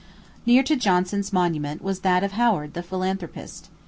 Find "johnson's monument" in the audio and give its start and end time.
0.75-1.83